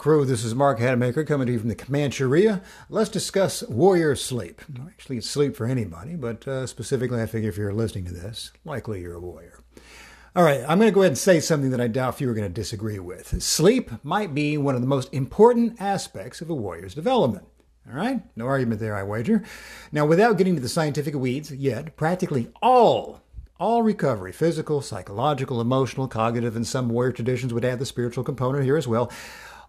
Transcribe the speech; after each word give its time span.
Crew, 0.00 0.24
this 0.24 0.46
is 0.46 0.54
Mark 0.54 0.78
Hatmaker 0.78 1.26
coming 1.26 1.46
to 1.46 1.52
you 1.52 1.58
from 1.58 1.68
the 1.68 1.74
Comancheria. 1.74 2.62
Let's 2.88 3.10
discuss 3.10 3.62
warrior 3.64 4.16
sleep. 4.16 4.62
Actually, 4.86 5.18
it's 5.18 5.28
sleep 5.28 5.54
for 5.54 5.66
anybody, 5.66 6.16
but 6.16 6.48
uh, 6.48 6.66
specifically, 6.66 7.20
I 7.20 7.26
figure 7.26 7.50
if 7.50 7.58
you're 7.58 7.74
listening 7.74 8.06
to 8.06 8.14
this, 8.14 8.50
likely 8.64 9.02
you're 9.02 9.16
a 9.16 9.20
warrior. 9.20 9.62
All 10.34 10.42
right, 10.42 10.62
I'm 10.66 10.78
going 10.78 10.90
to 10.90 10.94
go 10.94 11.02
ahead 11.02 11.10
and 11.10 11.18
say 11.18 11.38
something 11.38 11.68
that 11.72 11.82
I 11.82 11.86
doubt 11.86 12.14
few 12.14 12.30
are 12.30 12.34
going 12.34 12.48
to 12.48 12.60
disagree 12.60 12.98
with. 12.98 13.42
Sleep 13.42 13.90
might 14.02 14.34
be 14.34 14.56
one 14.56 14.74
of 14.74 14.80
the 14.80 14.86
most 14.86 15.12
important 15.12 15.78
aspects 15.82 16.40
of 16.40 16.48
a 16.48 16.54
warrior's 16.54 16.94
development. 16.94 17.44
All 17.86 17.94
right, 17.94 18.22
no 18.36 18.46
argument 18.46 18.80
there, 18.80 18.96
I 18.96 19.02
wager. 19.02 19.44
Now, 19.92 20.06
without 20.06 20.38
getting 20.38 20.54
to 20.54 20.62
the 20.62 20.68
scientific 20.70 21.14
weeds 21.14 21.52
yet, 21.52 21.94
practically 21.98 22.50
all 22.62 23.20
all 23.58 23.82
recovery, 23.82 24.32
physical, 24.32 24.80
psychological, 24.80 25.60
emotional, 25.60 26.08
cognitive, 26.08 26.56
and 26.56 26.66
some 26.66 26.88
warrior 26.88 27.12
traditions 27.12 27.52
would 27.52 27.66
add 27.66 27.78
the 27.78 27.84
spiritual 27.84 28.24
component 28.24 28.64
here 28.64 28.78
as 28.78 28.88
well 28.88 29.12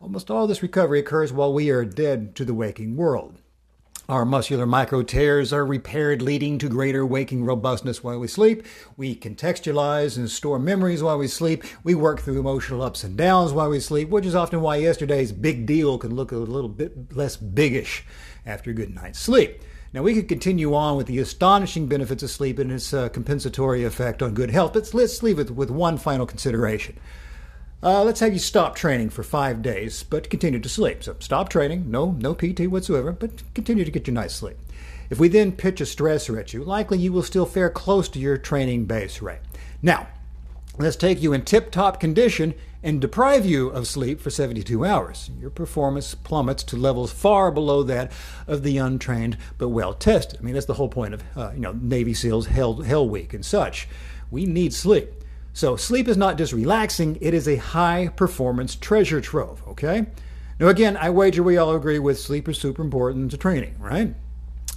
Almost 0.02 0.32
all 0.32 0.48
this 0.48 0.64
recovery 0.64 1.00
occurs 1.00 1.32
while 1.32 1.54
we 1.54 1.70
are 1.70 1.86
dead 1.86 2.36
to 2.36 2.44
the 2.44 2.56
waking 2.56 2.96
world. 2.96 3.38
Our 4.10 4.26
muscular 4.26 4.66
micro 4.66 5.04
tears 5.04 5.54
are 5.54 5.64
repaired, 5.64 6.24
leading 6.24 6.58
to 6.58 6.68
greater 6.68 7.06
waking 7.06 7.46
robustness 7.46 8.04
while 8.04 8.20
we 8.20 8.28
sleep. 8.28 8.66
We 8.98 9.16
contextualize 9.16 10.18
and 10.18 10.28
store 10.28 10.58
memories 10.58 11.04
while 11.04 11.20
we 11.20 11.28
sleep. 11.28 11.64
We 11.84 11.94
work 11.94 12.20
through 12.20 12.40
emotional 12.40 12.82
ups 12.82 13.04
and 13.04 13.16
downs 13.16 13.54
while 13.54 13.70
we 13.70 13.80
sleep, 13.80 14.10
which 14.10 14.26
is 14.26 14.34
often 14.34 14.62
why 14.62 14.78
yesterday's 14.78 15.32
big 15.32 15.68
deal 15.68 16.00
can 16.00 16.16
look 16.16 16.32
a 16.32 16.38
little 16.38 16.68
bit 16.68 17.16
less 17.16 17.38
biggish 17.38 18.04
after 18.44 18.72
a 18.72 18.74
good 18.74 18.96
night's 18.96 19.20
sleep. 19.20 19.62
Now, 19.94 20.02
we 20.02 20.16
could 20.16 20.28
continue 20.28 20.74
on 20.74 20.98
with 20.98 21.06
the 21.06 21.20
astonishing 21.20 21.86
benefits 21.86 22.24
of 22.24 22.32
sleep 22.32 22.58
and 22.58 22.72
its 22.72 22.92
uh, 22.92 23.10
compensatory 23.10 23.84
effect 23.84 24.24
on 24.24 24.34
good 24.34 24.50
health, 24.50 24.74
but 24.74 24.92
let's 24.96 25.22
leave 25.22 25.38
it 25.38 25.52
with 25.52 25.70
one 25.70 26.00
final 26.00 26.26
consideration. 26.26 26.98
Uh, 27.84 28.04
let's 28.04 28.20
have 28.20 28.32
you 28.32 28.40
stop 28.40 28.76
training 28.76 29.10
for 29.10 29.24
five 29.24 29.64
days, 29.64 30.04
but 30.04 30.30
continue 30.30 30.60
to 30.60 30.70
sleep. 30.70 31.04
So 31.04 31.16
stop 31.20 31.50
training, 31.50 31.90
no, 31.90 32.12
no 32.12 32.36
PT 32.36 32.68
whatsoever, 32.68 33.12
but 33.12 33.42
continue 33.56 33.84
to 33.84 33.92
get 33.92 34.06
your 34.06 34.14
night's 34.14 34.36
sleep. 34.36 34.58
If 35.10 35.20
we 35.20 35.28
then 35.28 35.52
pitch 35.52 35.82
a 35.82 35.86
stressor 35.86 36.40
at 36.40 36.54
you, 36.54 36.64
likely 36.64 37.00
you 37.00 37.12
will 37.12 37.24
still 37.24 37.48
fare 37.48 37.72
close 37.72 38.08
to 38.10 38.20
your 38.20 38.38
training 38.38 38.86
base 38.86 39.22
rate. 39.22 39.40
Now, 39.82 40.08
let's 40.78 40.96
take 40.96 41.24
you 41.24 41.34
in 41.34 41.44
tip 41.44 41.72
top 41.72 42.00
condition 42.00 42.54
and 42.84 43.02
deprive 43.02 43.46
you 43.48 43.70
of 43.70 43.88
sleep 43.88 44.22
for 44.22 44.30
72 44.30 44.86
hours. 44.86 45.32
Your 45.40 45.50
performance 45.50 46.14
plummets 46.14 46.64
to 46.66 46.78
levels 46.78 47.12
far 47.12 47.52
below 47.52 47.82
that 47.84 48.12
of 48.48 48.62
the 48.62 48.78
untrained 48.78 49.38
but 49.58 49.70
well 49.70 49.96
tested. 49.96 50.40
I 50.40 50.44
mean, 50.44 50.54
that's 50.54 50.68
the 50.68 50.76
whole 50.76 50.90
point 50.90 51.16
of 51.16 51.24
uh, 51.36 51.52
you 51.54 51.62
know 51.62 51.74
Navy 51.74 52.14
SEALs 52.14 52.46
Hell, 52.46 52.82
Hell 52.82 53.10
Week 53.10 53.34
and 53.34 53.46
such. 53.46 53.88
We 54.30 54.46
need 54.46 54.72
sleep. 54.72 55.12
So, 55.54 55.76
sleep 55.76 56.08
is 56.08 56.18
not 56.18 56.38
just 56.38 56.54
relaxing, 56.54 57.18
it 57.20 57.34
is 57.34 57.48
a 57.48 57.58
high 57.58 58.08
performance 58.16 58.76
treasure 58.76 59.20
trove, 59.20 59.62
okay? 59.68 60.06
Now, 60.60 60.68
again, 60.68 60.96
I 60.96 61.10
wager 61.10 61.44
we 61.44 61.58
all 61.58 61.76
agree 61.76 62.00
with 62.00 62.20
sleep 62.20 62.48
is 62.48 62.58
super 62.58 62.82
important 62.82 63.32
to 63.32 63.38
training, 63.38 63.76
right? 63.80 64.16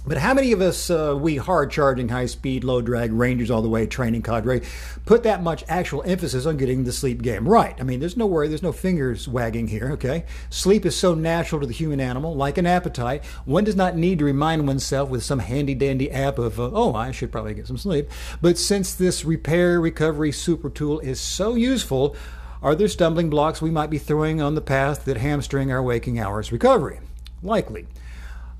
But 0.07 0.19
how 0.19 0.35
many 0.35 0.51
of 0.51 0.61
us, 0.61 0.91
uh, 0.91 1.17
we 1.19 1.37
hard 1.37 1.71
charging, 1.71 2.09
high 2.09 2.27
speed, 2.27 2.63
low 2.63 2.79
drag 2.79 3.11
Rangers 3.11 3.49
all 3.49 3.63
the 3.63 3.69
way 3.69 3.87
training 3.87 4.21
cadre, 4.21 4.61
put 5.05 5.23
that 5.23 5.41
much 5.41 5.63
actual 5.67 6.03
emphasis 6.03 6.45
on 6.45 6.57
getting 6.57 6.83
the 6.83 6.91
sleep 6.91 7.23
game 7.23 7.49
right? 7.49 7.75
I 7.79 7.83
mean, 7.83 7.99
there's 7.99 8.15
no 8.15 8.27
worry, 8.27 8.47
there's 8.47 8.61
no 8.61 8.71
fingers 8.71 9.27
wagging 9.27 9.67
here, 9.67 9.89
okay? 9.93 10.25
Sleep 10.51 10.85
is 10.85 10.95
so 10.95 11.15
natural 11.15 11.61
to 11.61 11.67
the 11.67 11.73
human 11.73 11.99
animal, 11.99 12.35
like 12.35 12.59
an 12.59 12.67
appetite. 12.67 13.25
One 13.45 13.63
does 13.63 13.75
not 13.75 13.95
need 13.95 14.19
to 14.19 14.25
remind 14.25 14.67
oneself 14.67 15.09
with 15.09 15.23
some 15.23 15.39
handy 15.39 15.73
dandy 15.73 16.11
app 16.11 16.37
of, 16.37 16.59
uh, 16.59 16.69
oh, 16.71 16.93
I 16.93 17.09
should 17.09 17.31
probably 17.31 17.55
get 17.55 17.65
some 17.65 17.77
sleep. 17.77 18.07
But 18.41 18.59
since 18.59 18.93
this 18.93 19.25
repair 19.25 19.81
recovery 19.81 20.31
super 20.31 20.69
tool 20.69 20.99
is 20.99 21.19
so 21.19 21.55
useful, 21.55 22.15
are 22.61 22.75
there 22.75 22.87
stumbling 22.87 23.31
blocks 23.31 23.59
we 23.59 23.71
might 23.71 23.89
be 23.89 23.97
throwing 23.97 24.39
on 24.39 24.53
the 24.53 24.61
path 24.61 25.05
that 25.05 25.17
hamstring 25.17 25.71
our 25.71 25.81
waking 25.81 26.19
hours 26.19 26.51
recovery? 26.51 26.99
Likely. 27.41 27.87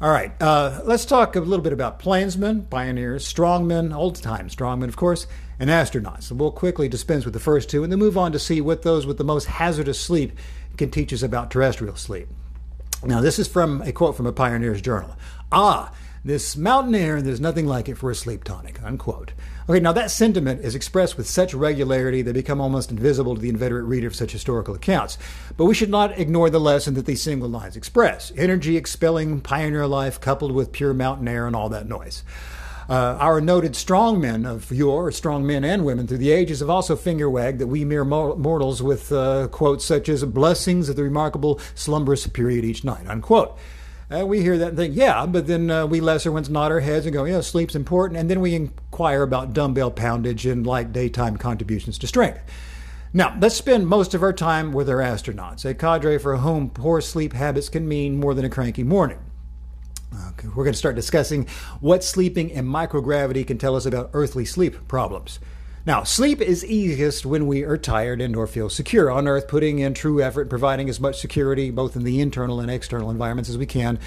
All 0.02 0.12
right, 0.12 0.34
uh, 0.42 0.82
let's 0.84 1.06
talk 1.06 1.38
a 1.38 1.40
little 1.40 1.64
bit 1.64 1.72
about 1.72 2.00
plainsmen, 2.00 2.64
pioneers, 2.66 3.26
strongmen, 3.26 3.96
old 3.96 4.18
time 4.18 4.50
strongmen, 4.50 4.90
of 4.90 4.98
course, 4.98 5.26
and 5.58 5.70
astronauts. 5.70 6.30
we'll 6.34 6.52
quickly 6.52 6.90
dispense 6.90 7.24
with 7.24 7.34
the 7.34 7.40
first 7.40 7.70
two 7.70 7.82
and 7.82 7.90
then 7.90 8.00
move 8.00 8.18
on 8.18 8.34
to 8.34 8.40
see 8.40 8.60
what 8.60 8.82
those 8.82 9.06
with 9.06 9.18
the 9.18 9.24
most 9.24 9.46
hazardous 9.46 9.98
sleep 9.98 10.34
can 10.76 10.92
teach 10.92 11.14
us 11.14 11.24
about 11.24 11.50
terrestrial 11.50 11.96
sleep. 11.96 12.28
Now, 13.06 13.22
this 13.22 13.40
is 13.40 13.48
from 13.48 13.82
a 13.84 13.94
quote 13.94 14.18
from 14.18 14.26
a 14.26 14.34
pioneer's 14.34 14.82
journal. 14.82 15.16
Ah, 15.50 15.94
this 16.26 16.58
mountain 16.58 16.96
air, 16.96 17.18
and 17.18 17.26
there's 17.26 17.40
nothing 17.40 17.68
like 17.68 17.88
it 17.88 18.00
for 18.00 18.10
a 18.10 18.16
sleep 18.16 18.44
tonic, 18.44 18.82
unquote. 18.84 19.34
Okay, 19.70 19.80
now 19.80 19.92
that 19.92 20.10
sentiment 20.10 20.66
is 20.66 20.74
expressed 20.74 21.18
with 21.18 21.30
such 21.30 21.54
regularity 21.54 22.24
they 22.24 22.32
become 22.32 22.60
almost 22.60 22.90
invisible 22.90 23.36
to 23.36 23.42
the 23.42 23.50
inveterate 23.50 23.86
reader 23.86 24.08
of 24.08 24.16
such 24.16 24.32
historical 24.32 24.74
accounts. 24.74 25.20
But 25.56 25.66
we 25.66 25.76
should 25.76 25.92
not 25.92 26.18
ignore 26.20 26.50
the 26.50 26.60
lesson 26.60 26.96
that 26.96 27.06
these 27.06 27.22
single 27.22 27.48
lines 27.48 27.78
express 27.78 28.32
energy 28.36 28.76
expelling 28.76 29.40
pioneer 29.40 29.86
life 29.86 30.20
coupled 30.20 30.52
with 30.52 30.72
pure 30.72 30.96
mountain 30.96 31.28
air 31.28 31.46
and 31.46 31.56
all 31.56 31.70
that 31.70 31.88
noise. 31.88 32.24
Uh, 32.90 33.18
our 33.20 33.40
noted 33.40 33.76
strong 33.76 34.20
men 34.20 34.48
of 34.48 34.72
yore, 34.72 35.12
strong 35.12 35.46
men 35.46 35.64
and 35.64 35.86
women 35.86 36.08
through 36.08 36.18
the 36.18 36.32
ages, 36.32 36.60
have 36.60 36.70
also 36.72 36.96
finger 36.96 37.30
wagged 37.30 37.60
that 37.60 37.68
we 37.68 37.86
mere 37.86 38.04
mortals 38.04 38.82
with 38.82 39.12
uh, 39.12 39.48
quotes 39.50 39.86
such 39.86 40.10
as 40.10 40.24
blessings 40.24 40.90
of 40.90 40.96
the 40.96 41.04
remarkable 41.04 41.60
slumberous 41.76 42.26
period 42.26 42.66
each 42.66 42.84
night, 42.84 43.08
unquote. 43.08 43.58
Uh, 44.12 44.26
we 44.26 44.42
hear 44.42 44.58
that 44.58 44.70
and 44.70 44.78
think, 44.78 44.96
yeah, 44.96 45.26
but 45.26 45.48
then 45.48 45.72
uh, 45.72 45.86
we 45.86 46.00
lesser 46.00 46.32
ones 46.32 46.50
nod 46.50 46.72
our 46.72 46.80
heads 46.80 47.06
and 47.06 47.14
go, 47.14 47.26
yeah, 47.26 47.42
sleep's 47.42 47.76
important. 47.76 48.20
And 48.20 48.30
then 48.30 48.40
we 48.40 48.54
inquire 48.54 49.24
about 49.24 49.54
dumbbell 49.54 49.90
poundage 49.92 50.46
and 50.46 50.66
light 50.66 50.94
daytime 50.94 51.38
contributions 51.38 51.98
to 52.00 52.08
strength. 52.08 52.40
Now, 53.14 53.36
let's 53.40 53.56
spend 53.56 53.88
most 53.88 54.14
of 54.14 54.22
our 54.22 54.34
time 54.34 54.74
with 54.74 54.90
our 54.90 54.98
astronauts, 54.98 55.66
a 55.66 55.74
cadre 55.74 56.20
for 56.20 56.38
whom 56.38 56.70
poor 56.70 57.02
sleep 57.02 57.34
habits 57.34 57.70
can 57.70 57.88
mean 57.88 58.20
more 58.20 58.34
than 58.34 58.46
a 58.46 58.50
cranky 58.50 58.84
morning. 58.84 59.20
Okay, 60.30 60.50
we're 60.50 60.64
going 60.64 60.74
to 60.74 60.78
start 60.78 60.96
discussing 60.96 61.48
what 61.80 62.04
sleeping 62.04 62.50
in 62.50 62.66
microgravity 62.66 63.46
can 63.48 63.58
tell 63.58 63.76
us 63.76 63.86
about 63.86 64.12
earthly 64.14 64.46
sleep 64.46 64.88
problems. 64.88 65.40
Now, 65.88 66.02
sleep 66.02 66.42
is 66.42 66.66
easiest 66.66 67.28
when 67.28 67.46
we 67.46 67.62
are 67.62 67.78
tired 67.78 68.20
and 68.20 68.36
or 68.36 68.48
feel 68.48 68.72
secure. 68.72 69.12
On 69.12 69.28
Earth, 69.28 69.48
putting 69.48 69.78
in 69.78 69.94
true 69.94 70.20
effort, 70.20 70.50
providing 70.50 70.90
as 70.90 71.00
much 71.00 71.20
security, 71.20 71.70
both 71.70 71.96
in 71.96 72.04
the 72.04 72.22
internal 72.22 72.60
and 72.60 72.72
external 72.72 73.12
environments 73.12 73.52
as 73.52 73.58
we 73.60 73.68
can, 73.68 74.00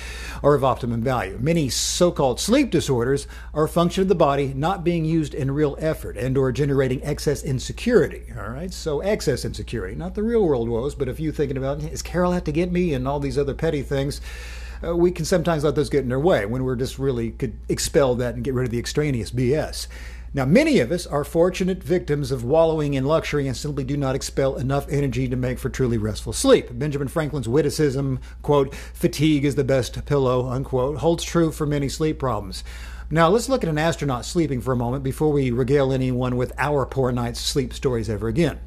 are 0.42 0.54
of 0.54 0.64
optimum 0.64 1.02
value. 1.02 1.38
Many 1.40 1.68
so-called 1.68 2.40
sleep 2.40 2.72
disorders 2.72 3.28
are 3.54 3.62
a 3.62 3.68
function 3.68 4.02
of 4.02 4.08
the 4.08 4.16
body 4.16 4.52
not 4.54 4.82
being 4.82 5.04
used 5.04 5.34
in 5.34 5.52
real 5.52 5.76
effort 5.78 6.16
and 6.16 6.36
or 6.36 6.50
generating 6.50 7.00
excess 7.04 7.44
insecurity. 7.44 8.24
All 8.36 8.50
right, 8.50 8.72
so 8.72 8.98
excess 8.98 9.44
insecurity, 9.44 9.94
not 9.94 10.16
the 10.16 10.24
real 10.24 10.44
world 10.44 10.68
woes, 10.68 10.96
but 10.96 11.08
if 11.08 11.20
you 11.20 11.30
thinking 11.30 11.56
about 11.56 11.84
is 11.84 12.02
Carol 12.02 12.32
out 12.32 12.44
to 12.46 12.52
get 12.52 12.72
me 12.72 12.92
and 12.92 13.06
all 13.06 13.20
these 13.20 13.38
other 13.38 13.54
petty 13.54 13.82
things. 13.82 14.20
Uh, 14.82 14.94
we 14.94 15.10
can 15.10 15.24
sometimes 15.24 15.64
let 15.64 15.74
those 15.74 15.88
get 15.88 16.04
in 16.04 16.12
our 16.12 16.20
way 16.20 16.46
when 16.46 16.62
we're 16.62 16.76
just 16.76 16.98
really 16.98 17.32
could 17.32 17.56
expel 17.68 18.14
that 18.14 18.34
and 18.34 18.44
get 18.44 18.54
rid 18.54 18.64
of 18.64 18.70
the 18.70 18.78
extraneous 18.78 19.30
BS. 19.30 19.88
Now, 20.34 20.44
many 20.44 20.78
of 20.80 20.92
us 20.92 21.06
are 21.06 21.24
fortunate 21.24 21.82
victims 21.82 22.30
of 22.30 22.44
wallowing 22.44 22.94
in 22.94 23.06
luxury 23.06 23.46
and 23.46 23.56
simply 23.56 23.82
do 23.82 23.96
not 23.96 24.14
expel 24.14 24.56
enough 24.56 24.86
energy 24.90 25.26
to 25.26 25.36
make 25.36 25.58
for 25.58 25.70
truly 25.70 25.96
restful 25.96 26.34
sleep. 26.34 26.68
Benjamin 26.78 27.08
Franklin's 27.08 27.48
witticism, 27.48 28.20
quote, 28.42 28.74
fatigue 28.74 29.46
is 29.46 29.54
the 29.54 29.64
best 29.64 30.04
pillow, 30.04 30.48
unquote, 30.48 30.98
holds 30.98 31.24
true 31.24 31.50
for 31.50 31.64
many 31.64 31.88
sleep 31.88 32.18
problems. 32.18 32.62
Now, 33.10 33.30
let's 33.30 33.48
look 33.48 33.64
at 33.64 33.70
an 33.70 33.78
astronaut 33.78 34.26
sleeping 34.26 34.60
for 34.60 34.72
a 34.72 34.76
moment 34.76 35.02
before 35.02 35.32
we 35.32 35.50
regale 35.50 35.92
anyone 35.92 36.36
with 36.36 36.52
our 36.58 36.84
poor 36.84 37.10
night's 37.10 37.40
sleep 37.40 37.72
stories 37.72 38.10
ever 38.10 38.28
again. 38.28 38.60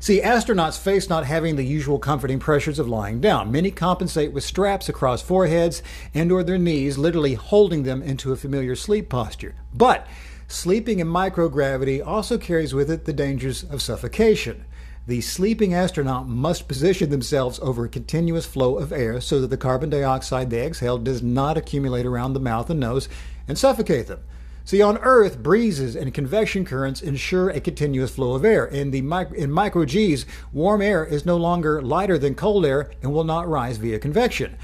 See, 0.00 0.22
astronauts 0.22 0.78
face 0.78 1.10
not 1.10 1.26
having 1.26 1.56
the 1.56 1.64
usual 1.64 1.98
comforting 1.98 2.38
pressures 2.38 2.78
of 2.78 2.88
lying 2.88 3.20
down. 3.20 3.52
Many 3.52 3.70
compensate 3.70 4.32
with 4.32 4.44
straps 4.44 4.88
across 4.88 5.20
foreheads 5.20 5.82
and 6.14 6.32
or 6.32 6.42
their 6.42 6.58
knees, 6.58 6.96
literally 6.96 7.34
holding 7.34 7.82
them 7.82 8.02
into 8.02 8.32
a 8.32 8.36
familiar 8.36 8.74
sleep 8.74 9.10
posture. 9.10 9.54
But 9.74 10.06
Sleeping 10.48 11.00
in 11.00 11.08
microgravity 11.08 12.06
also 12.06 12.38
carries 12.38 12.72
with 12.72 12.88
it 12.88 13.04
the 13.04 13.12
dangers 13.12 13.64
of 13.64 13.82
suffocation. 13.82 14.64
The 15.08 15.20
sleeping 15.20 15.74
astronaut 15.74 16.28
must 16.28 16.68
position 16.68 17.10
themselves 17.10 17.58
over 17.60 17.84
a 17.84 17.88
continuous 17.88 18.46
flow 18.46 18.78
of 18.78 18.92
air 18.92 19.20
so 19.20 19.40
that 19.40 19.48
the 19.48 19.56
carbon 19.56 19.90
dioxide 19.90 20.50
they 20.50 20.64
exhale 20.64 20.98
does 20.98 21.22
not 21.22 21.56
accumulate 21.56 22.06
around 22.06 22.32
the 22.32 22.40
mouth 22.40 22.70
and 22.70 22.78
nose 22.78 23.08
and 23.48 23.58
suffocate 23.58 24.06
them. 24.06 24.20
See, 24.64 24.82
on 24.82 24.98
Earth, 24.98 25.38
breezes 25.40 25.94
and 25.94 26.12
convection 26.12 26.64
currents 26.64 27.00
ensure 27.02 27.50
a 27.50 27.60
continuous 27.60 28.12
flow 28.12 28.34
of 28.34 28.44
air. 28.44 28.66
In 28.66 28.90
the 28.90 28.98
in 29.36 29.52
micro 29.52 29.84
G's, 29.84 30.26
warm 30.52 30.82
air 30.82 31.04
is 31.04 31.24
no 31.24 31.36
longer 31.36 31.80
lighter 31.80 32.18
than 32.18 32.34
cold 32.34 32.66
air 32.66 32.90
and 33.02 33.12
will 33.12 33.22
not 33.22 33.48
rise 33.48 33.76
via 33.76 34.00
convection. 34.00 34.56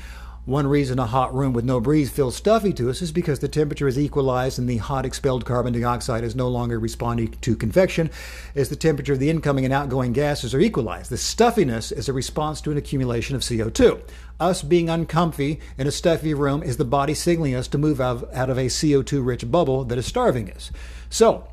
One 0.45 0.67
reason 0.67 0.99
a 0.99 1.07
hot 1.07 1.33
room 1.33 1.53
with 1.53 1.65
no 1.65 1.79
breeze 1.79 2.11
feels 2.11 2.35
stuffy 2.35 2.73
to 2.73 2.91
us 2.91 3.01
is 3.01 3.13
because 3.13 3.39
the 3.39 3.47
temperature 3.47 3.87
is 3.87 3.97
equalized 3.97 4.59
and 4.59 4.69
the 4.69 4.79
hot 4.79 5.07
expelled 5.07 5.45
carbon 5.45 5.73
dioxide 5.73 6.25
is 6.25 6.35
no 6.35 6.49
longer 6.49 6.81
responding 6.81 7.29
to 7.43 7.55
convection 7.55 8.11
as 8.57 8.69
the 8.69 8.75
temperature 8.75 9.13
of 9.13 9.21
the 9.21 9.31
incoming 9.31 9.65
and 9.65 9.73
outgoing 9.73 10.13
gases 10.13 10.53
are 10.53 10.59
equalized. 10.59 11.13
The 11.13 11.17
stuffiness 11.17 11.93
is 11.93 12.09
a 12.09 12.13
response 12.13 12.61
to 12.63 12.73
an 12.73 12.77
accumulation 12.77 13.37
of 13.37 13.43
CO2. 13.43 14.01
Us 14.41 14.63
being 14.63 14.91
uncomfy 14.91 15.61
in 15.79 15.87
a 15.87 15.93
stuffy 15.93 16.35
room 16.35 16.65
is 16.65 16.77
the 16.77 16.85
body 16.85 17.15
signaling 17.15 17.55
us 17.55 17.69
to 17.69 17.79
move 17.79 18.01
out, 18.01 18.25
of 18.25 18.59
a 18.59 18.67
CO2 18.67 19.25
rich 19.25 19.49
bubble 19.49 19.85
that 19.85 19.99
is 19.99 20.07
starving 20.07 20.51
us. 20.51 20.73
So, 21.09 21.47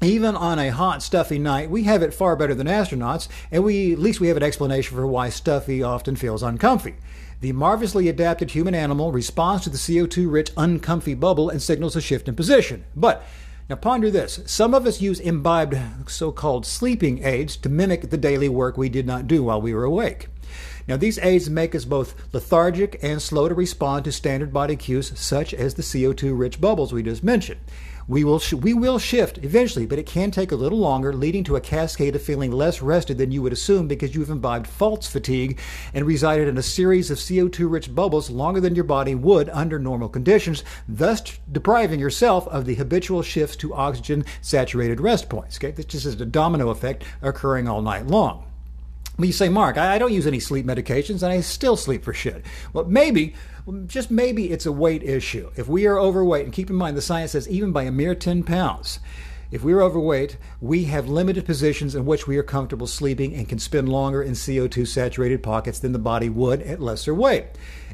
even 0.00 0.36
on 0.36 0.60
a 0.60 0.70
hot, 0.70 1.02
stuffy 1.02 1.40
night, 1.40 1.68
we 1.68 1.82
have 1.82 2.00
it 2.00 2.14
far 2.14 2.36
better 2.36 2.54
than 2.54 2.68
astronauts, 2.68 3.26
and 3.50 3.64
we 3.64 3.92
at 3.92 3.98
least 3.98 4.20
we 4.20 4.28
have 4.28 4.36
an 4.36 4.44
explanation 4.44 4.96
for 4.96 5.06
why 5.06 5.30
stuffy 5.30 5.82
often 5.82 6.14
feels 6.14 6.44
uncomfy. 6.44 6.94
The 7.40 7.52
marvelously 7.52 8.08
adapted 8.08 8.50
human 8.50 8.74
animal 8.74 9.12
responds 9.12 9.64
to 9.64 9.70
the 9.70 9.78
CO2 9.78 10.30
rich, 10.30 10.50
uncomfy 10.58 11.14
bubble 11.14 11.48
and 11.48 11.62
signals 11.62 11.96
a 11.96 12.00
shift 12.02 12.28
in 12.28 12.36
position. 12.36 12.84
But 12.94 13.24
now 13.70 13.76
ponder 13.76 14.10
this. 14.10 14.40
Some 14.44 14.74
of 14.74 14.86
us 14.86 15.00
use 15.00 15.18
imbibed 15.18 15.74
so 16.06 16.32
called 16.32 16.66
sleeping 16.66 17.24
aids 17.24 17.56
to 17.58 17.70
mimic 17.70 18.10
the 18.10 18.18
daily 18.18 18.50
work 18.50 18.76
we 18.76 18.90
did 18.90 19.06
not 19.06 19.26
do 19.26 19.42
while 19.42 19.62
we 19.62 19.72
were 19.72 19.84
awake. 19.84 20.28
Now, 20.86 20.98
these 20.98 21.18
aids 21.20 21.48
make 21.48 21.74
us 21.74 21.84
both 21.86 22.14
lethargic 22.34 22.98
and 23.02 23.22
slow 23.22 23.48
to 23.48 23.54
respond 23.54 24.04
to 24.04 24.12
standard 24.12 24.52
body 24.52 24.76
cues, 24.76 25.18
such 25.18 25.54
as 25.54 25.74
the 25.74 25.82
CO2 25.82 26.38
rich 26.38 26.60
bubbles 26.60 26.92
we 26.92 27.02
just 27.02 27.22
mentioned. 27.22 27.60
We 28.10 28.24
will, 28.24 28.40
sh- 28.40 28.54
we 28.54 28.74
will 28.74 28.98
shift 28.98 29.38
eventually, 29.38 29.86
but 29.86 30.00
it 30.00 30.04
can 30.04 30.32
take 30.32 30.50
a 30.50 30.56
little 30.56 30.80
longer, 30.80 31.12
leading 31.12 31.44
to 31.44 31.54
a 31.54 31.60
cascade 31.60 32.16
of 32.16 32.22
feeling 32.22 32.50
less 32.50 32.82
rested 32.82 33.18
than 33.18 33.30
you 33.30 33.40
would 33.40 33.52
assume 33.52 33.86
because 33.86 34.16
you've 34.16 34.30
imbibed 34.30 34.66
false 34.66 35.06
fatigue 35.06 35.60
and 35.94 36.04
resided 36.04 36.48
in 36.48 36.58
a 36.58 36.62
series 36.62 37.12
of 37.12 37.18
CO2 37.18 37.70
rich 37.70 37.94
bubbles 37.94 38.28
longer 38.28 38.60
than 38.60 38.74
your 38.74 38.82
body 38.82 39.14
would 39.14 39.48
under 39.50 39.78
normal 39.78 40.08
conditions, 40.08 40.64
thus 40.88 41.38
depriving 41.52 42.00
yourself 42.00 42.48
of 42.48 42.64
the 42.64 42.74
habitual 42.74 43.22
shifts 43.22 43.54
to 43.54 43.72
oxygen 43.74 44.24
saturated 44.40 45.00
rest 45.00 45.28
points. 45.28 45.56
Okay? 45.58 45.70
This 45.70 45.84
just 45.84 46.04
is 46.04 46.20
a 46.20 46.26
domino 46.26 46.70
effect 46.70 47.04
occurring 47.22 47.68
all 47.68 47.80
night 47.80 48.08
long. 48.08 48.49
You 49.22 49.32
say, 49.32 49.48
Mark, 49.48 49.76
I 49.78 49.98
don't 49.98 50.12
use 50.12 50.26
any 50.26 50.40
sleep 50.40 50.66
medications 50.66 51.22
and 51.22 51.32
I 51.32 51.40
still 51.40 51.76
sleep 51.76 52.04
for 52.04 52.12
shit. 52.12 52.44
Well, 52.72 52.84
maybe 52.86 53.34
just 53.86 54.10
maybe 54.10 54.50
it's 54.50 54.66
a 54.66 54.72
weight 54.72 55.02
issue. 55.02 55.50
If 55.56 55.68
we 55.68 55.86
are 55.86 55.98
overweight, 55.98 56.44
and 56.44 56.52
keep 56.52 56.70
in 56.70 56.76
mind 56.76 56.96
the 56.96 57.02
science 57.02 57.32
says 57.32 57.48
even 57.48 57.72
by 57.72 57.84
a 57.84 57.92
mere 57.92 58.14
10 58.14 58.42
pounds, 58.42 59.00
if 59.50 59.64
we're 59.64 59.82
overweight, 59.82 60.36
we 60.60 60.84
have 60.84 61.08
limited 61.08 61.44
positions 61.44 61.94
in 61.94 62.06
which 62.06 62.26
we 62.26 62.38
are 62.38 62.42
comfortable 62.42 62.86
sleeping 62.86 63.34
and 63.34 63.48
can 63.48 63.58
spend 63.58 63.88
longer 63.88 64.22
in 64.22 64.32
CO2 64.32 64.86
saturated 64.86 65.42
pockets 65.42 65.80
than 65.80 65.92
the 65.92 65.98
body 65.98 66.28
would 66.28 66.62
at 66.62 66.80
lesser 66.80 67.14
weight. 67.14 67.46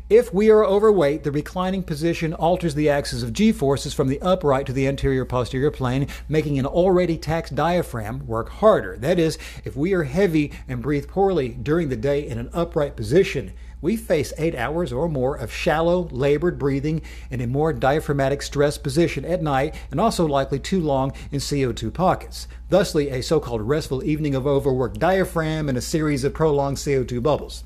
If 0.08 0.32
we 0.32 0.50
are 0.50 0.64
overweight, 0.64 1.24
the 1.24 1.32
reclining 1.32 1.82
position 1.82 2.32
alters 2.32 2.76
the 2.76 2.88
axis 2.88 3.24
of 3.24 3.32
g 3.32 3.50
forces 3.50 3.92
from 3.92 4.06
the 4.06 4.22
upright 4.22 4.64
to 4.66 4.72
the 4.72 4.86
anterior 4.86 5.24
posterior 5.24 5.72
plane, 5.72 6.06
making 6.28 6.60
an 6.60 6.66
already 6.66 7.18
taxed 7.18 7.56
diaphragm 7.56 8.24
work 8.24 8.48
harder. 8.48 8.96
That 8.96 9.18
is, 9.18 9.36
if 9.64 9.74
we 9.74 9.94
are 9.94 10.04
heavy 10.04 10.52
and 10.68 10.80
breathe 10.80 11.08
poorly 11.08 11.48
during 11.48 11.88
the 11.88 11.96
day 11.96 12.24
in 12.24 12.38
an 12.38 12.50
upright 12.52 12.94
position, 12.94 13.52
we 13.80 13.96
face 13.96 14.32
eight 14.38 14.54
hours 14.54 14.92
or 14.92 15.08
more 15.08 15.34
of 15.34 15.52
shallow, 15.52 16.06
labored 16.12 16.56
breathing 16.56 17.02
in 17.28 17.40
a 17.40 17.48
more 17.48 17.72
diaphragmatic 17.72 18.42
stress 18.42 18.78
position 18.78 19.24
at 19.24 19.42
night, 19.42 19.74
and 19.90 20.00
also 20.00 20.24
likely 20.24 20.60
too 20.60 20.80
long 20.80 21.12
in 21.32 21.40
CO2 21.40 21.92
pockets. 21.92 22.46
Thusly, 22.70 23.10
a 23.10 23.24
so 23.24 23.40
called 23.40 23.62
restful 23.62 24.04
evening 24.04 24.36
of 24.36 24.46
overworked 24.46 25.00
diaphragm 25.00 25.68
and 25.68 25.76
a 25.76 25.82
series 25.82 26.22
of 26.22 26.32
prolonged 26.32 26.76
CO2 26.76 27.20
bubbles. 27.20 27.64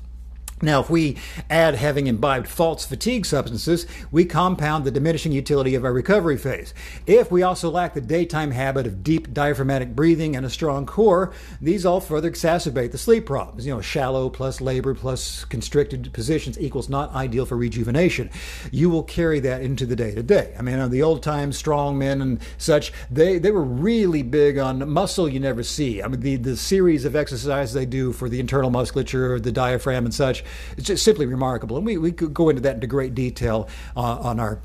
Now, 0.61 0.81
if 0.81 0.89
we 0.89 1.17
add 1.49 1.75
having 1.75 2.07
imbibed 2.07 2.47
false 2.47 2.85
fatigue 2.85 3.25
substances, 3.25 3.87
we 4.11 4.25
compound 4.25 4.85
the 4.85 4.91
diminishing 4.91 5.31
utility 5.31 5.75
of 5.75 5.83
our 5.83 5.93
recovery 5.93 6.37
phase. 6.37 6.73
If 7.07 7.31
we 7.31 7.41
also 7.41 7.69
lack 7.69 7.93
the 7.93 8.01
daytime 8.01 8.51
habit 8.51 8.85
of 8.85 9.03
deep 9.03 9.33
diaphragmatic 9.33 9.95
breathing 9.95 10.35
and 10.35 10.45
a 10.45 10.49
strong 10.49 10.85
core, 10.85 11.33
these 11.59 11.85
all 11.85 11.99
further 11.99 12.29
exacerbate 12.29 12.91
the 12.91 12.97
sleep 12.97 13.25
problems. 13.25 13.65
You 13.65 13.73
know, 13.73 13.81
shallow 13.81 14.29
plus 14.29 14.61
labor 14.61 14.93
plus 14.93 15.45
constricted 15.45 16.13
positions 16.13 16.59
equals 16.59 16.89
not 16.89 17.13
ideal 17.13 17.45
for 17.45 17.57
rejuvenation. 17.57 18.29
You 18.71 18.89
will 18.89 19.03
carry 19.03 19.39
that 19.41 19.61
into 19.61 19.85
the 19.85 19.95
day 19.95 20.13
to 20.13 20.23
day. 20.23 20.53
I 20.57 20.61
mean, 20.61 20.89
the 20.89 21.01
old 21.01 21.23
time 21.23 21.51
strong 21.51 21.97
men 21.97 22.21
and 22.21 22.39
such, 22.57 22.93
they, 23.09 23.39
they 23.39 23.51
were 23.51 23.63
really 23.63 24.21
big 24.21 24.57
on 24.57 24.87
muscle 24.89 25.27
you 25.27 25.39
never 25.39 25.63
see. 25.63 26.03
I 26.03 26.07
mean, 26.07 26.19
the, 26.19 26.35
the 26.35 26.57
series 26.57 27.05
of 27.05 27.15
exercises 27.15 27.73
they 27.73 27.85
do 27.85 28.11
for 28.11 28.29
the 28.29 28.39
internal 28.39 28.69
musculature, 28.69 29.39
the 29.39 29.51
diaphragm, 29.51 30.05
and 30.05 30.13
such 30.13 30.43
it's 30.77 30.87
just 30.87 31.03
simply 31.03 31.25
remarkable. 31.25 31.77
And 31.77 31.85
we, 31.85 31.97
we 31.97 32.11
could 32.11 32.33
go 32.33 32.49
into 32.49 32.61
that 32.61 32.75
into 32.75 32.87
great 32.87 33.15
detail 33.15 33.69
uh, 33.95 34.01
on 34.01 34.39
our 34.39 34.61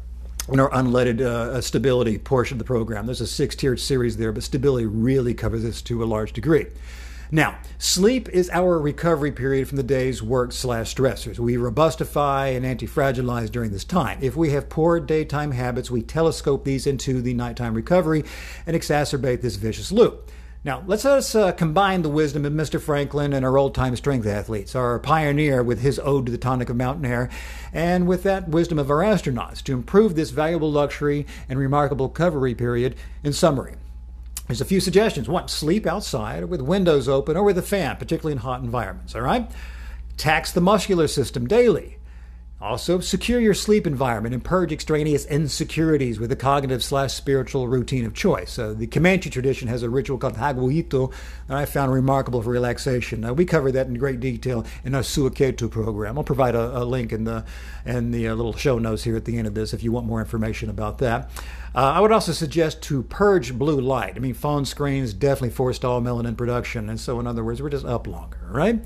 in 0.49 0.61
our 0.61 0.71
unleaded 0.71 1.21
uh, 1.21 1.61
stability 1.61 2.19
portion 2.19 2.55
of 2.55 2.59
the 2.59 2.65
program. 2.65 3.07
There's 3.07 3.21
a 3.21 3.27
six 3.27 3.57
tiered 3.57 3.81
series 3.81 4.17
there, 4.17 4.31
but 4.33 4.45
stability 4.45 4.87
really 4.87 5.35
covers 5.35 5.63
this 5.63 5.83
to 5.83 6.05
a 6.05 6.07
large 6.07 6.33
degree. 6.33 6.67
Now, 7.33 7.59
sleep 7.79 8.29
is 8.29 8.49
our 8.51 8.79
recovery 8.79 9.33
period 9.33 9.67
from 9.67 9.77
the 9.77 9.83
day's 9.83 10.23
work 10.23 10.53
slash 10.53 10.95
stressors. 10.95 11.41
We 11.41 11.57
robustify 11.57 12.57
and 12.57 12.65
anti-fragilize 12.65 13.51
during 13.51 13.73
this 13.73 13.83
time. 13.83 14.19
If 14.23 14.37
we 14.37 14.51
have 14.51 14.69
poor 14.69 15.01
daytime 15.01 15.51
habits, 15.51 15.91
we 15.91 16.03
telescope 16.03 16.65
these 16.65 16.87
into 16.87 17.21
the 17.21 17.35
nighttime 17.35 17.75
recovery 17.75 18.25
and 18.65 18.77
exacerbate 18.77 19.41
this 19.41 19.57
vicious 19.57 19.91
loop. 19.91 20.31
Now, 20.65 20.83
let's 20.87 21.05
us 21.05 21.35
uh, 21.35 21.53
combine 21.53 22.03
the 22.03 22.09
wisdom 22.09 22.45
of 22.45 22.53
Mr. 22.53 22.81
Franklin 22.81 23.33
and 23.33 23.45
our 23.45 23.57
old 23.57 23.75
time 23.75 23.95
strength 23.95 24.27
athletes, 24.27 24.75
our 24.75 24.99
pioneer 24.99 25.63
with 25.63 25.81
his 25.81 26.01
ode 26.01 26.27
to 26.27 26.33
the 26.33 26.39
tonic 26.39 26.69
of 26.69 26.77
mountain 26.77 27.05
air, 27.05 27.31
and 27.73 28.09
with 28.09 28.25
that 28.25 28.49
wisdom 28.49 28.79
of 28.79 28.91
our 28.91 28.99
astronauts 28.99 29.63
to 29.63 29.73
improve 29.73 30.17
this 30.17 30.31
valuable 30.31 30.71
luxury 30.71 31.27
and 31.49 31.59
remarkable 31.59 32.09
recovery 32.09 32.55
period. 32.55 32.97
In 33.23 33.33
summary, 33.33 33.77
there's 34.47 34.61
a 34.61 34.65
few 34.65 34.81
suggestions. 34.81 35.29
One, 35.29 35.49
sleep 35.49 35.87
outside 35.87 36.45
with 36.47 36.61
windows 36.61 37.09
open 37.09 37.37
or 37.37 37.45
with 37.45 37.59
a 37.59 37.63
fan, 37.63 37.97
particularly 37.97 38.33
in 38.33 38.39
hot 38.39 38.63
environments, 38.63 39.15
all 39.15 39.23
right? 39.23 39.51
Tax 40.17 40.53
the 40.53 40.61
muscular 40.61 41.09
system 41.09 41.47
daily. 41.47 41.99
Also, 42.59 43.01
secure 43.01 43.39
your 43.39 43.53
sleep 43.53 43.87
environment 43.87 44.33
and 44.35 44.43
purge 44.43 44.73
extraneous 44.73 45.27
insecurities 45.27 46.19
with 46.19 46.33
a 46.33 46.37
cognitive 46.37 46.83
slash 46.83 47.13
spiritual 47.13 47.69
routine 47.69 48.07
of 48.07 48.15
choice. 48.15 48.57
The 48.57 48.87
Comanche 48.87 49.29
tradition 49.29 49.69
has 49.69 49.83
a 49.83 49.91
ritual 49.91 50.17
called 50.17 50.37
Haguito 50.37 51.13
that 51.49 51.57
I 51.59 51.67
found 51.67 51.93
remarkable 51.93 52.41
for 52.41 52.49
relaxation. 52.49 53.37
We 53.37 53.45
cover 53.45 53.71
that 53.73 53.89
in 53.89 53.95
great 53.95 54.21
detail 54.21 54.65
in 54.85 54.95
our 54.95 55.03
Suakhet'u 55.03 55.71
program. 55.71 56.17
I'll 56.17 56.25
provide 56.25 56.55
a, 56.55 56.79
a 56.79 56.85
link 56.85 57.13
in 57.13 57.25
the, 57.25 57.45
in 57.85 58.11
the 58.11 58.29
uh, 58.29 58.35
little 58.35 58.57
show 58.57 58.79
notes 58.79 59.05
here 59.05 59.17
at 59.17 59.27
the 59.27 59.37
end 59.37 59.47
of 59.47 59.55
this 59.55 59.75
if 59.75 59.83
you 59.83 59.93
want 59.93 60.07
more 60.07 60.21
information 60.21 60.71
about 60.71 60.97
that. 60.99 61.31
Uh, 61.75 61.93
I 61.93 62.01
would 62.01 62.11
also 62.11 62.33
suggest 62.33 62.81
to 62.85 63.03
purge 63.03 63.53
blue 63.53 63.83
light. 63.83 64.15
I 64.17 64.19
mean, 64.21 64.33
phone 64.33 64.65
screens 64.65 65.13
definitely 65.13 65.51
forestall 65.51 66.01
melanin 66.01 66.39
production, 66.39 66.89
and 66.89 66.99
so 66.99 67.21
in 67.21 67.27
other 67.27 67.45
words, 67.45 67.61
we're 67.61 67.69
just 67.69 67.85
up 67.85 68.07
longer, 68.07 68.41
right? 68.51 68.83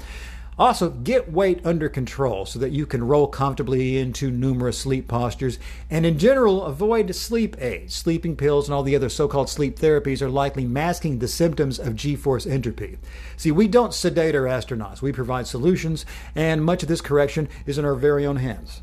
Also, 0.59 0.91
get 0.91 1.33
weight 1.33 1.65
under 1.65 1.89
control 1.89 2.45
so 2.45 2.59
that 2.59 2.73
you 2.73 2.85
can 2.85 3.07
roll 3.07 3.27
comfortably 3.27 3.97
into 3.97 4.31
numerous 4.31 4.79
sleep 4.79 5.09
postures. 5.09 5.59
And 5.89 6.05
in 6.05 6.19
general, 6.19 6.65
avoid 6.65 7.15
sleep 7.15 7.61
aids. 7.63 7.95
Sleeping 7.95 8.37
pills 8.37 8.69
and 8.69 8.75
all 8.75 8.83
the 8.83 8.95
other 8.95 9.09
so 9.09 9.27
called 9.27 9.49
sleep 9.49 9.79
therapies 9.79 10.21
are 10.21 10.29
likely 10.29 10.67
masking 10.67 11.19
the 11.19 11.29
symptoms 11.29 11.79
of 11.79 11.97
G 11.97 12.15
force 12.15 12.47
entropy. 12.47 12.99
See, 13.37 13.51
we 13.51 13.69
don't 13.69 13.95
sedate 13.95 14.35
our 14.35 14.43
astronauts, 14.43 15.01
we 15.01 15.13
provide 15.13 15.47
solutions, 15.47 16.05
and 16.35 16.65
much 16.65 16.83
of 16.83 16.89
this 16.89 17.01
correction 17.01 17.49
is 17.65 17.79
in 17.79 17.85
our 17.85 17.95
very 17.95 18.27
own 18.27 18.37
hands. 18.37 18.83